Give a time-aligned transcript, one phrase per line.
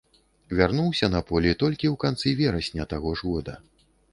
[0.59, 3.53] Вярнуўся на поле толькі ў канцы верасня таго ж года.